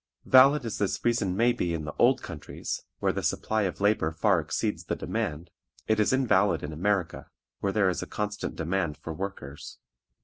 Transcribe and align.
Valid 0.25 0.65
as 0.65 0.79
this 0.79 1.05
reason 1.05 1.37
may 1.37 1.53
be 1.53 1.75
in 1.75 1.85
the 1.85 1.93
old 1.99 2.23
countries, 2.23 2.81
where 2.97 3.13
the 3.13 3.21
supply 3.21 3.61
of 3.69 3.79
labor 3.79 4.11
far 4.11 4.39
exceeds 4.39 4.85
the 4.85 4.95
demand, 4.95 5.51
it 5.87 5.99
is 5.99 6.11
invalid 6.11 6.63
in 6.63 6.73
America, 6.73 7.29
where 7.59 7.71
there 7.71 7.87
is 7.87 8.01
a 8.01 8.07
constant 8.07 8.55
demand 8.55 8.97
for 8.97 9.13
workers. 9.13 9.77